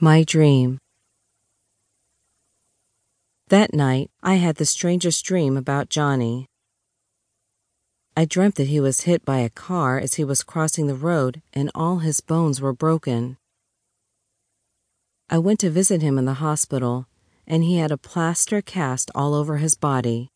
My 0.00 0.22
dream. 0.22 0.78
That 3.48 3.74
night, 3.74 4.12
I 4.22 4.34
had 4.34 4.54
the 4.54 4.64
strangest 4.64 5.24
dream 5.24 5.56
about 5.56 5.88
Johnny. 5.88 6.46
I 8.16 8.24
dreamt 8.24 8.54
that 8.56 8.68
he 8.68 8.78
was 8.78 9.00
hit 9.00 9.24
by 9.24 9.38
a 9.38 9.50
car 9.50 9.98
as 9.98 10.14
he 10.14 10.22
was 10.22 10.44
crossing 10.44 10.86
the 10.86 10.94
road 10.94 11.42
and 11.52 11.68
all 11.74 11.98
his 11.98 12.20
bones 12.20 12.60
were 12.60 12.72
broken. 12.72 13.38
I 15.28 15.38
went 15.38 15.58
to 15.60 15.70
visit 15.70 16.00
him 16.00 16.16
in 16.16 16.26
the 16.26 16.34
hospital, 16.34 17.08
and 17.44 17.64
he 17.64 17.78
had 17.78 17.90
a 17.90 17.98
plaster 17.98 18.62
cast 18.62 19.10
all 19.16 19.34
over 19.34 19.56
his 19.56 19.74
body. 19.74 20.28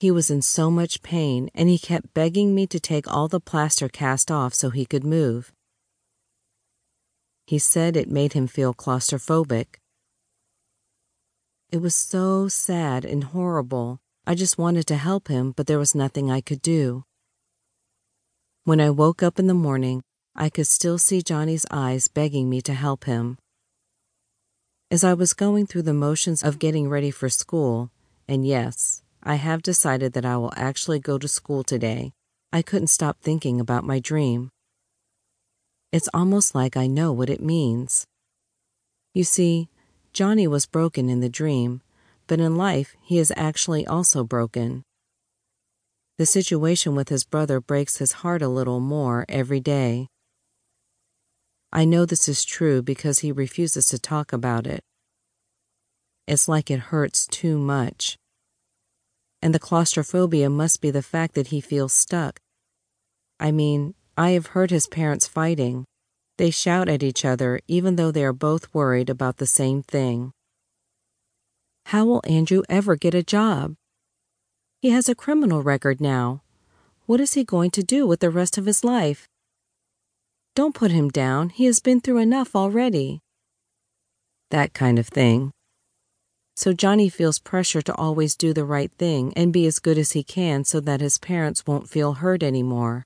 He 0.00 0.10
was 0.10 0.30
in 0.30 0.42
so 0.42 0.70
much 0.70 1.02
pain, 1.02 1.48
and 1.54 1.70
he 1.70 1.78
kept 1.78 2.12
begging 2.12 2.54
me 2.54 2.66
to 2.66 2.78
take 2.78 3.10
all 3.10 3.26
the 3.26 3.40
plaster 3.40 3.88
cast 3.88 4.30
off 4.30 4.52
so 4.52 4.68
he 4.68 4.84
could 4.84 5.02
move. 5.02 5.50
He 7.46 7.58
said 7.58 7.96
it 7.96 8.10
made 8.10 8.32
him 8.32 8.46
feel 8.46 8.72
claustrophobic. 8.72 9.76
It 11.70 11.78
was 11.78 11.94
so 11.94 12.48
sad 12.48 13.04
and 13.04 13.24
horrible. 13.24 13.98
I 14.26 14.34
just 14.34 14.56
wanted 14.56 14.86
to 14.86 14.96
help 14.96 15.28
him, 15.28 15.52
but 15.52 15.66
there 15.66 15.78
was 15.78 15.94
nothing 15.94 16.30
I 16.30 16.40
could 16.40 16.62
do. 16.62 17.04
When 18.64 18.80
I 18.80 18.88
woke 18.88 19.22
up 19.22 19.38
in 19.38 19.46
the 19.46 19.54
morning, 19.54 20.02
I 20.34 20.48
could 20.48 20.66
still 20.66 20.96
see 20.96 21.20
Johnny's 21.20 21.66
eyes 21.70 22.08
begging 22.08 22.48
me 22.48 22.62
to 22.62 22.72
help 22.72 23.04
him. 23.04 23.38
As 24.90 25.04
I 25.04 25.12
was 25.12 25.34
going 25.34 25.66
through 25.66 25.82
the 25.82 25.92
motions 25.92 26.42
of 26.42 26.58
getting 26.58 26.88
ready 26.88 27.10
for 27.10 27.28
school, 27.28 27.90
and 28.26 28.46
yes, 28.46 29.02
I 29.22 29.34
have 29.34 29.62
decided 29.62 30.14
that 30.14 30.24
I 30.24 30.38
will 30.38 30.52
actually 30.56 30.98
go 30.98 31.18
to 31.18 31.28
school 31.28 31.62
today, 31.62 32.12
I 32.52 32.62
couldn't 32.62 32.88
stop 32.88 33.20
thinking 33.20 33.60
about 33.60 33.84
my 33.84 33.98
dream. 33.98 34.50
It's 35.94 36.08
almost 36.12 36.56
like 36.56 36.76
I 36.76 36.88
know 36.88 37.12
what 37.12 37.30
it 37.30 37.40
means. 37.40 38.04
You 39.12 39.22
see, 39.22 39.68
Johnny 40.12 40.48
was 40.48 40.66
broken 40.66 41.08
in 41.08 41.20
the 41.20 41.28
dream, 41.28 41.82
but 42.26 42.40
in 42.40 42.56
life 42.56 42.96
he 43.00 43.16
is 43.20 43.32
actually 43.36 43.86
also 43.86 44.24
broken. 44.24 44.82
The 46.18 46.26
situation 46.26 46.96
with 46.96 47.10
his 47.10 47.22
brother 47.22 47.60
breaks 47.60 47.98
his 47.98 48.10
heart 48.10 48.42
a 48.42 48.48
little 48.48 48.80
more 48.80 49.24
every 49.28 49.60
day. 49.60 50.08
I 51.72 51.84
know 51.84 52.04
this 52.04 52.28
is 52.28 52.44
true 52.44 52.82
because 52.82 53.20
he 53.20 53.30
refuses 53.30 53.86
to 53.90 53.98
talk 54.00 54.32
about 54.32 54.66
it. 54.66 54.80
It's 56.26 56.48
like 56.48 56.72
it 56.72 56.90
hurts 56.90 57.24
too 57.24 57.56
much. 57.56 58.16
And 59.40 59.54
the 59.54 59.60
claustrophobia 59.60 60.50
must 60.50 60.80
be 60.80 60.90
the 60.90 61.02
fact 61.02 61.36
that 61.36 61.54
he 61.54 61.60
feels 61.60 61.92
stuck. 61.92 62.40
I 63.38 63.52
mean, 63.52 63.94
I 64.16 64.30
have 64.30 64.54
heard 64.54 64.70
his 64.70 64.86
parents 64.86 65.26
fighting. 65.26 65.86
They 66.36 66.50
shout 66.50 66.88
at 66.88 67.02
each 67.02 67.24
other 67.24 67.60
even 67.68 67.96
though 67.96 68.10
they 68.10 68.24
are 68.24 68.32
both 68.32 68.72
worried 68.74 69.08
about 69.08 69.36
the 69.36 69.46
same 69.46 69.82
thing. 69.82 70.32
How 71.86 72.04
will 72.04 72.22
Andrew 72.24 72.62
ever 72.68 72.96
get 72.96 73.14
a 73.14 73.22
job? 73.22 73.74
He 74.80 74.90
has 74.90 75.08
a 75.08 75.14
criminal 75.14 75.62
record 75.62 76.00
now. 76.00 76.42
What 77.06 77.20
is 77.20 77.34
he 77.34 77.44
going 77.44 77.70
to 77.72 77.82
do 77.82 78.06
with 78.06 78.20
the 78.20 78.30
rest 78.30 78.58
of 78.58 78.66
his 78.66 78.82
life? 78.82 79.28
Don't 80.54 80.74
put 80.74 80.90
him 80.90 81.08
down. 81.08 81.50
He 81.50 81.66
has 81.66 81.80
been 81.80 82.00
through 82.00 82.18
enough 82.18 82.56
already. 82.56 83.20
That 84.50 84.72
kind 84.72 84.98
of 84.98 85.08
thing. 85.08 85.52
So 86.56 86.72
Johnny 86.72 87.08
feels 87.08 87.38
pressure 87.38 87.82
to 87.82 87.94
always 87.94 88.36
do 88.36 88.52
the 88.52 88.64
right 88.64 88.92
thing 88.96 89.32
and 89.36 89.52
be 89.52 89.66
as 89.66 89.80
good 89.80 89.98
as 89.98 90.12
he 90.12 90.22
can 90.22 90.64
so 90.64 90.80
that 90.80 91.00
his 91.00 91.18
parents 91.18 91.66
won't 91.66 91.88
feel 91.88 92.14
hurt 92.14 92.42
anymore. 92.42 93.04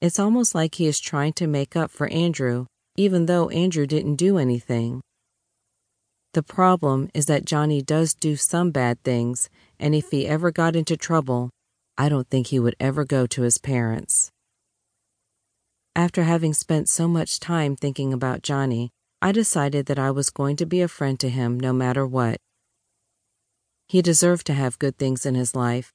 It's 0.00 0.20
almost 0.20 0.54
like 0.54 0.76
he 0.76 0.86
is 0.86 1.00
trying 1.00 1.32
to 1.34 1.48
make 1.48 1.74
up 1.74 1.90
for 1.90 2.06
Andrew, 2.08 2.66
even 2.96 3.26
though 3.26 3.48
Andrew 3.48 3.86
didn't 3.86 4.14
do 4.14 4.38
anything. 4.38 5.00
The 6.34 6.42
problem 6.42 7.10
is 7.14 7.26
that 7.26 7.44
Johnny 7.44 7.82
does 7.82 8.14
do 8.14 8.36
some 8.36 8.70
bad 8.70 9.02
things, 9.02 9.50
and 9.80 9.94
if 9.94 10.10
he 10.10 10.26
ever 10.26 10.52
got 10.52 10.76
into 10.76 10.96
trouble, 10.96 11.50
I 11.96 12.08
don't 12.08 12.28
think 12.28 12.48
he 12.48 12.60
would 12.60 12.76
ever 12.78 13.04
go 13.04 13.26
to 13.26 13.42
his 13.42 13.58
parents. 13.58 14.30
After 15.96 16.22
having 16.22 16.54
spent 16.54 16.88
so 16.88 17.08
much 17.08 17.40
time 17.40 17.74
thinking 17.74 18.12
about 18.12 18.42
Johnny, 18.42 18.90
I 19.20 19.32
decided 19.32 19.86
that 19.86 19.98
I 19.98 20.12
was 20.12 20.30
going 20.30 20.54
to 20.56 20.66
be 20.66 20.80
a 20.80 20.86
friend 20.86 21.18
to 21.18 21.28
him 21.28 21.58
no 21.58 21.72
matter 21.72 22.06
what. 22.06 22.36
He 23.88 24.00
deserved 24.00 24.46
to 24.46 24.54
have 24.54 24.78
good 24.78 24.96
things 24.96 25.26
in 25.26 25.34
his 25.34 25.56
life. 25.56 25.92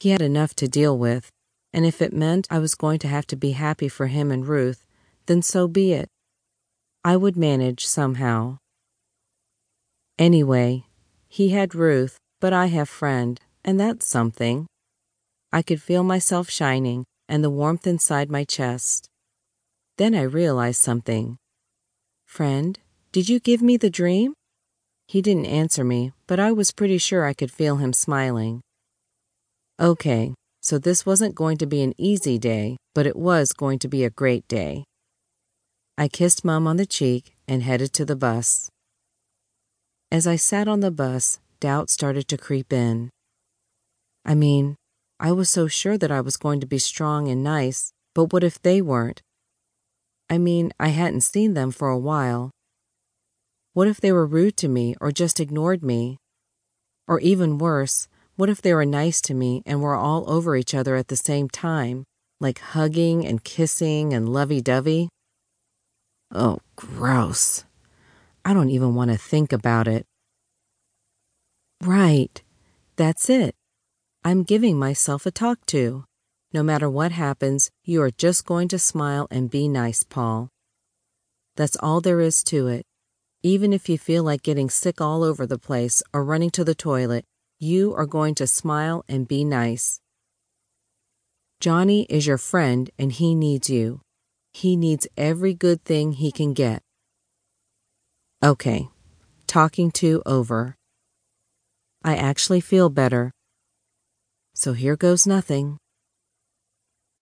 He 0.00 0.10
had 0.10 0.20
enough 0.20 0.54
to 0.56 0.68
deal 0.68 0.98
with, 0.98 1.30
and 1.76 1.84
if 1.84 2.00
it 2.00 2.14
meant 2.14 2.46
I 2.50 2.58
was 2.58 2.74
going 2.74 2.98
to 3.00 3.08
have 3.08 3.26
to 3.26 3.36
be 3.36 3.50
happy 3.50 3.88
for 3.88 4.06
him 4.06 4.32
and 4.32 4.48
Ruth, 4.48 4.86
then 5.26 5.42
so 5.42 5.68
be 5.68 5.92
it. 5.92 6.08
I 7.04 7.18
would 7.18 7.36
manage 7.36 7.86
somehow. 7.86 8.56
Anyway, 10.18 10.86
he 11.28 11.50
had 11.50 11.74
Ruth, 11.74 12.16
but 12.40 12.54
I 12.54 12.66
have 12.66 12.88
Friend, 12.88 13.38
and 13.62 13.78
that's 13.78 14.08
something. 14.08 14.66
I 15.52 15.60
could 15.60 15.82
feel 15.82 16.02
myself 16.02 16.48
shining 16.48 17.04
and 17.28 17.44
the 17.44 17.50
warmth 17.50 17.86
inside 17.86 18.30
my 18.30 18.44
chest. 18.44 19.10
Then 19.98 20.14
I 20.14 20.22
realized 20.22 20.80
something. 20.80 21.36
Friend, 22.24 22.78
did 23.12 23.28
you 23.28 23.38
give 23.38 23.60
me 23.60 23.76
the 23.76 23.90
dream? 23.90 24.32
He 25.08 25.20
didn't 25.20 25.46
answer 25.46 25.84
me, 25.84 26.12
but 26.26 26.40
I 26.40 26.52
was 26.52 26.70
pretty 26.70 26.96
sure 26.96 27.26
I 27.26 27.34
could 27.34 27.52
feel 27.52 27.76
him 27.76 27.92
smiling. 27.92 28.62
Okay, 29.78 30.32
so 30.66 30.78
this 30.78 31.06
wasn't 31.06 31.36
going 31.36 31.56
to 31.56 31.64
be 31.64 31.80
an 31.80 31.94
easy 31.96 32.38
day, 32.38 32.76
but 32.92 33.06
it 33.06 33.14
was 33.14 33.52
going 33.52 33.78
to 33.78 33.86
be 33.86 34.02
a 34.02 34.10
great 34.10 34.48
day. 34.48 34.82
I 35.96 36.08
kissed 36.08 36.44
Mom 36.44 36.66
on 36.66 36.76
the 36.76 36.84
cheek 36.84 37.36
and 37.46 37.62
headed 37.62 37.92
to 37.92 38.04
the 38.04 38.16
bus. 38.16 38.68
As 40.10 40.26
I 40.26 40.34
sat 40.34 40.66
on 40.66 40.80
the 40.80 40.90
bus, 40.90 41.38
doubt 41.60 41.88
started 41.88 42.26
to 42.26 42.36
creep 42.36 42.72
in. 42.72 43.10
I 44.24 44.34
mean, 44.34 44.74
I 45.20 45.30
was 45.30 45.48
so 45.48 45.68
sure 45.68 45.96
that 45.98 46.10
I 46.10 46.20
was 46.20 46.36
going 46.36 46.58
to 46.58 46.66
be 46.66 46.78
strong 46.78 47.28
and 47.28 47.44
nice, 47.44 47.92
but 48.12 48.32
what 48.32 48.42
if 48.42 48.60
they 48.60 48.82
weren't? 48.82 49.22
I 50.28 50.38
mean, 50.38 50.72
I 50.80 50.88
hadn't 50.88 51.20
seen 51.20 51.54
them 51.54 51.70
for 51.70 51.90
a 51.90 52.04
while. 52.12 52.50
What 53.72 53.86
if 53.86 54.00
they 54.00 54.10
were 54.10 54.26
rude 54.26 54.56
to 54.56 54.68
me 54.68 54.96
or 55.00 55.12
just 55.12 55.38
ignored 55.38 55.84
me? 55.84 56.18
Or 57.06 57.20
even 57.20 57.58
worse, 57.58 58.08
what 58.36 58.50
if 58.50 58.62
they 58.62 58.74
were 58.74 58.84
nice 58.84 59.20
to 59.22 59.34
me 59.34 59.62
and 59.66 59.80
were 59.80 59.94
all 59.94 60.30
over 60.30 60.56
each 60.56 60.74
other 60.74 60.94
at 60.96 61.08
the 61.08 61.16
same 61.16 61.48
time, 61.48 62.04
like 62.40 62.58
hugging 62.58 63.26
and 63.26 63.42
kissing 63.42 64.12
and 64.12 64.28
lovey 64.28 64.60
dovey? 64.60 65.08
Oh, 66.32 66.58
gross. 66.76 67.64
I 68.44 68.52
don't 68.52 68.70
even 68.70 68.94
want 68.94 69.10
to 69.10 69.16
think 69.16 69.52
about 69.52 69.88
it. 69.88 70.04
Right. 71.82 72.42
That's 72.96 73.28
it. 73.28 73.54
I'm 74.24 74.42
giving 74.42 74.78
myself 74.78 75.26
a 75.26 75.30
talk 75.30 75.64
to. 75.66 76.04
No 76.52 76.62
matter 76.62 76.88
what 76.88 77.12
happens, 77.12 77.70
you 77.84 78.02
are 78.02 78.10
just 78.10 78.46
going 78.46 78.68
to 78.68 78.78
smile 78.78 79.26
and 79.30 79.50
be 79.50 79.68
nice, 79.68 80.02
Paul. 80.02 80.48
That's 81.56 81.76
all 81.80 82.00
there 82.00 82.20
is 82.20 82.42
to 82.44 82.68
it. 82.68 82.84
Even 83.42 83.72
if 83.72 83.88
you 83.88 83.98
feel 83.98 84.24
like 84.24 84.42
getting 84.42 84.68
sick 84.68 85.00
all 85.00 85.22
over 85.22 85.46
the 85.46 85.58
place 85.58 86.02
or 86.12 86.24
running 86.24 86.50
to 86.50 86.64
the 86.64 86.74
toilet, 86.74 87.24
you 87.58 87.94
are 87.94 88.06
going 88.06 88.34
to 88.34 88.46
smile 88.46 89.04
and 89.08 89.26
be 89.26 89.44
nice. 89.44 90.00
Johnny 91.60 92.04
is 92.10 92.26
your 92.26 92.38
friend 92.38 92.90
and 92.98 93.12
he 93.12 93.34
needs 93.34 93.70
you. 93.70 94.02
He 94.52 94.76
needs 94.76 95.06
every 95.16 95.54
good 95.54 95.82
thing 95.84 96.12
he 96.12 96.30
can 96.30 96.52
get. 96.52 96.82
Okay, 98.42 98.88
talking 99.46 99.90
to 99.92 100.22
over. 100.26 100.76
I 102.04 102.16
actually 102.16 102.60
feel 102.60 102.90
better. 102.90 103.32
So 104.54 104.74
here 104.74 104.96
goes 104.96 105.26
nothing. 105.26 105.78